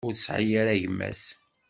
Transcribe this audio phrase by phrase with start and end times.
[0.07, 1.23] Ur tesɛi ara gma-s.